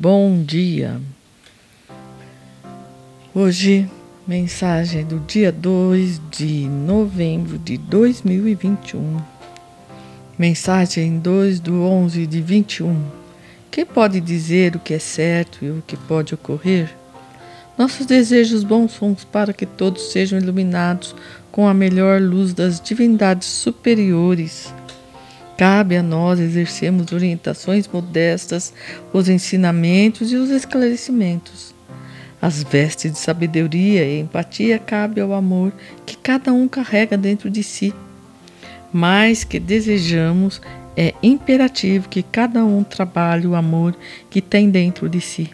bom 0.00 0.42
dia. 0.42 0.98
Hoje, 3.34 3.86
mensagem 4.26 5.04
do 5.04 5.18
dia 5.18 5.52
2 5.52 6.22
de 6.30 6.66
novembro 6.66 7.58
de 7.58 7.76
2021. 7.76 9.18
Mensagem 10.38 11.18
2 11.18 11.60
do 11.60 11.82
11 11.82 12.26
de 12.26 12.40
21. 12.40 12.98
Quem 13.70 13.84
pode 13.84 14.22
dizer 14.22 14.74
o 14.74 14.78
que 14.78 14.94
é 14.94 14.98
certo 14.98 15.62
e 15.62 15.68
o 15.68 15.84
que 15.86 15.98
pode 15.98 16.32
ocorrer? 16.32 16.96
Nossos 17.76 18.06
desejos 18.06 18.64
bons 18.64 18.92
são 18.92 19.14
para 19.30 19.52
que 19.52 19.66
todos 19.66 20.12
sejam 20.12 20.38
iluminados 20.38 21.14
com 21.52 21.68
a 21.68 21.74
melhor 21.74 22.22
luz 22.22 22.54
das 22.54 22.80
divindades 22.80 23.48
superiores 23.48 24.72
Cabe 25.60 25.94
a 25.94 26.02
nós 26.02 26.40
exercermos 26.40 27.12
orientações 27.12 27.86
modestas, 27.86 28.72
os 29.12 29.28
ensinamentos 29.28 30.32
e 30.32 30.36
os 30.36 30.48
esclarecimentos. 30.48 31.74
As 32.40 32.62
vestes 32.62 33.12
de 33.12 33.18
sabedoria 33.18 34.02
e 34.02 34.20
empatia 34.20 34.78
cabe 34.78 35.20
ao 35.20 35.34
amor 35.34 35.70
que 36.06 36.16
cada 36.16 36.50
um 36.50 36.66
carrega 36.66 37.14
dentro 37.14 37.50
de 37.50 37.62
si. 37.62 37.92
Mais 38.90 39.44
que 39.44 39.60
desejamos, 39.60 40.62
é 40.96 41.12
imperativo 41.22 42.08
que 42.08 42.22
cada 42.22 42.64
um 42.64 42.82
trabalhe 42.82 43.46
o 43.46 43.54
amor 43.54 43.94
que 44.30 44.40
tem 44.40 44.70
dentro 44.70 45.10
de 45.10 45.20
si. 45.20 45.50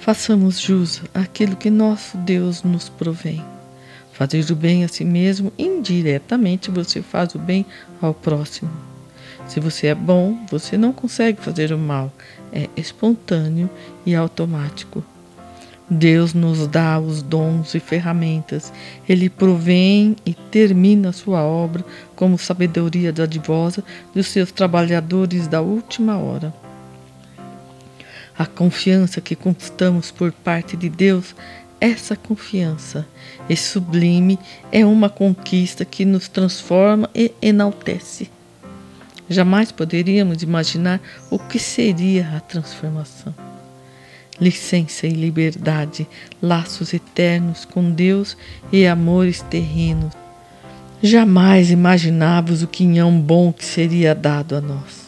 Façamos 0.00 0.58
jus 0.58 1.02
àquilo 1.14 1.54
que 1.54 1.70
nosso 1.70 2.16
Deus 2.16 2.64
nos 2.64 2.88
provém. 2.88 3.53
Fazer 4.14 4.48
o 4.50 4.54
bem 4.54 4.84
a 4.84 4.88
si 4.88 5.04
mesmo, 5.04 5.52
indiretamente 5.58 6.70
você 6.70 7.02
faz 7.02 7.34
o 7.34 7.38
bem 7.38 7.66
ao 8.00 8.14
próximo. 8.14 8.70
Se 9.48 9.58
você 9.58 9.88
é 9.88 9.94
bom, 9.94 10.38
você 10.48 10.78
não 10.78 10.92
consegue 10.92 11.40
fazer 11.40 11.72
o 11.72 11.78
mal. 11.78 12.12
É 12.52 12.68
espontâneo 12.76 13.68
e 14.06 14.14
automático. 14.14 15.04
Deus 15.90 16.32
nos 16.32 16.66
dá 16.68 16.98
os 16.98 17.22
dons 17.22 17.74
e 17.74 17.80
ferramentas. 17.80 18.72
Ele 19.08 19.28
provém 19.28 20.16
e 20.24 20.32
termina 20.32 21.08
a 21.10 21.12
sua 21.12 21.42
obra 21.42 21.84
como 22.14 22.38
sabedoria 22.38 23.12
dadivosa 23.12 23.82
dos 24.14 24.28
seus 24.28 24.52
trabalhadores 24.52 25.48
da 25.48 25.60
última 25.60 26.16
hora. 26.16 26.54
A 28.36 28.46
confiança 28.46 29.20
que 29.20 29.36
conquistamos 29.36 30.10
por 30.10 30.32
parte 30.32 30.76
de 30.76 30.88
Deus 30.88 31.34
essa 31.84 32.16
confiança 32.16 33.06
e 33.46 33.54
sublime 33.54 34.38
é 34.72 34.86
uma 34.86 35.10
conquista 35.10 35.84
que 35.84 36.06
nos 36.06 36.28
transforma 36.28 37.10
e 37.14 37.30
enaltece. 37.42 38.30
Jamais 39.28 39.70
poderíamos 39.70 40.42
imaginar 40.42 40.98
o 41.30 41.38
que 41.38 41.58
seria 41.58 42.36
a 42.36 42.40
transformação. 42.40 43.34
Licença 44.40 45.06
e 45.06 45.10
liberdade, 45.10 46.08
laços 46.40 46.94
eternos 46.94 47.66
com 47.66 47.90
Deus 47.90 48.34
e 48.72 48.86
amores 48.86 49.42
terrenos. 49.42 50.14
Jamais 51.02 51.70
imaginávamos 51.70 52.62
o 52.62 52.66
quinhão 52.66 53.20
bom 53.20 53.52
que 53.52 53.64
seria 53.64 54.14
dado 54.14 54.56
a 54.56 54.60
nós 54.60 55.03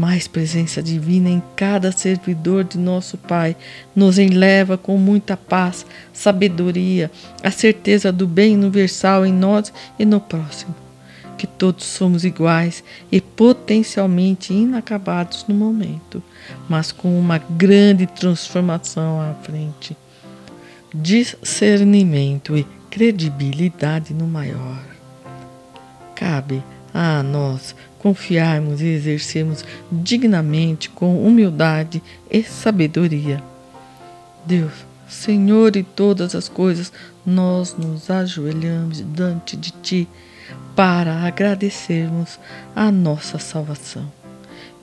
mais 0.00 0.26
presença 0.26 0.82
divina 0.82 1.28
em 1.28 1.42
cada 1.54 1.92
servidor 1.92 2.64
de 2.64 2.78
nosso 2.78 3.18
Pai 3.18 3.54
nos 3.94 4.18
enleva 4.18 4.78
com 4.78 4.96
muita 4.96 5.36
paz, 5.36 5.84
sabedoria, 6.10 7.10
a 7.42 7.50
certeza 7.50 8.10
do 8.10 8.26
bem 8.26 8.56
universal 8.56 9.26
em 9.26 9.32
nós 9.32 9.70
e 9.98 10.06
no 10.06 10.18
próximo. 10.18 10.74
Que 11.36 11.46
todos 11.46 11.84
somos 11.84 12.24
iguais 12.24 12.82
e 13.12 13.20
potencialmente 13.20 14.54
inacabados 14.54 15.44
no 15.46 15.54
momento, 15.54 16.22
mas 16.66 16.90
com 16.90 17.20
uma 17.20 17.36
grande 17.36 18.06
transformação 18.06 19.20
à 19.20 19.34
frente. 19.42 19.94
Discernimento 20.94 22.56
e 22.56 22.66
credibilidade 22.88 24.14
no 24.14 24.26
maior. 24.26 24.82
Cabe 26.14 26.62
a 26.92 27.22
nós 27.22 27.74
confiarmos 27.98 28.80
e 28.80 28.86
exercermos 28.86 29.64
dignamente 29.90 30.88
com 30.88 31.24
humildade 31.24 32.02
e 32.30 32.42
sabedoria. 32.42 33.42
Deus, 34.44 34.72
Senhor 35.06 35.70
de 35.70 35.82
todas 35.82 36.34
as 36.34 36.48
coisas, 36.48 36.92
nós 37.26 37.76
nos 37.76 38.10
ajoelhamos 38.10 39.04
diante 39.14 39.56
de 39.56 39.70
Ti 39.70 40.08
para 40.74 41.26
agradecermos 41.26 42.38
a 42.74 42.90
nossa 42.90 43.38
salvação. 43.38 44.10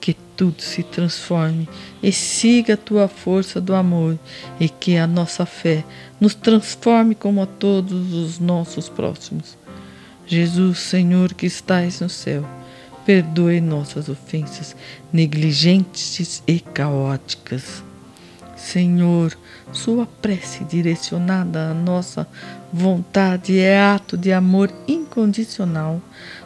Que 0.00 0.14
tudo 0.36 0.62
se 0.62 0.84
transforme 0.84 1.68
e 2.00 2.12
siga 2.12 2.74
a 2.74 2.76
Tua 2.76 3.08
força 3.08 3.60
do 3.60 3.74
amor 3.74 4.16
e 4.60 4.68
que 4.68 4.96
a 4.96 5.06
nossa 5.06 5.44
fé 5.44 5.84
nos 6.20 6.34
transforme 6.34 7.16
como 7.16 7.42
a 7.42 7.46
todos 7.46 8.12
os 8.12 8.38
nossos 8.38 8.88
próximos. 8.88 9.58
Jesus, 10.28 10.78
Senhor 10.80 11.32
que 11.32 11.46
estais 11.46 12.00
no 12.00 12.08
céu, 12.10 12.44
perdoe 13.06 13.62
nossas 13.62 14.10
ofensas 14.10 14.76
negligentes 15.10 16.42
e 16.46 16.60
caóticas. 16.60 17.82
Senhor, 18.54 19.34
Sua 19.72 20.06
prece 20.06 20.64
direcionada 20.64 21.70
à 21.70 21.74
nossa 21.74 22.26
vontade 22.70 23.58
é 23.58 23.80
ato 23.80 24.16
de 24.16 24.32
amor 24.32 24.70
incondicional. 24.86 26.00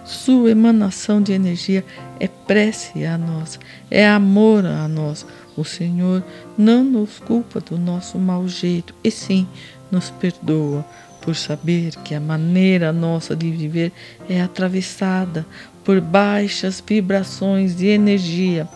Sua 0.05 0.51
emanação 0.51 1.21
de 1.21 1.33
energia 1.33 1.85
é 2.21 2.29
prece 2.29 3.05
a 3.05 3.17
nós, 3.19 3.59
é 3.91 4.09
amor 4.09 4.65
a 4.65 4.87
nós. 4.87 5.27
O 5.57 5.65
Senhor 5.65 6.23
não 6.57 6.85
nos 6.85 7.19
culpa 7.19 7.61
do 7.61 7.77
nosso 7.77 8.19
mau 8.19 8.47
jeito, 8.47 8.95
e 9.03 9.11
sim 9.11 9.47
nos 9.91 10.11
perdoa 10.11 10.85
por 11.23 11.35
saber 11.35 11.95
que 12.05 12.15
a 12.15 12.21
maneira 12.21 12.93
nossa 12.93 13.35
de 13.35 13.51
viver 13.51 13.93
é 14.29 14.43
atravessada 14.43 15.47
por 15.85 16.01
baixas 16.01 16.83
vibrações 16.87 17.75
de 17.75 17.87
energia. 17.87 18.69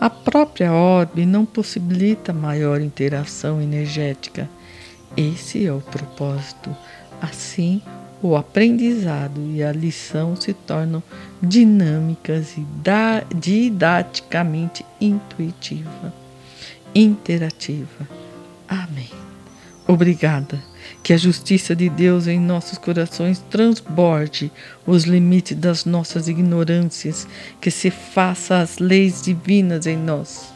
A 0.00 0.10
própria 0.10 0.72
orbe 0.72 1.24
não 1.24 1.44
possibilita 1.44 2.32
maior 2.32 2.80
interação 2.80 3.62
energética. 3.62 4.50
Esse 5.16 5.64
é 5.64 5.72
o 5.72 5.80
propósito. 5.80 6.74
Assim, 7.20 7.80
o 8.20 8.34
aprendizado 8.36 9.40
e 9.52 9.62
a 9.62 9.70
lição 9.70 10.34
se 10.34 10.52
tornam 10.52 11.02
dinâmicas 11.40 12.56
e 12.56 12.66
didaticamente 13.34 14.84
intuitiva, 15.00 16.12
interativa. 16.94 18.08
Amém. 18.68 19.10
Obrigada. 19.86 20.71
Que 21.02 21.12
a 21.12 21.16
justiça 21.16 21.74
de 21.74 21.88
Deus 21.88 22.26
em 22.26 22.38
nossos 22.38 22.78
corações 22.78 23.42
transborde 23.50 24.50
os 24.86 25.04
limites 25.04 25.56
das 25.56 25.84
nossas 25.84 26.28
ignorâncias, 26.28 27.26
que 27.60 27.70
se 27.70 27.90
faça 27.90 28.58
as 28.58 28.78
leis 28.78 29.22
divinas 29.22 29.86
em 29.86 29.96
nós. 29.96 30.51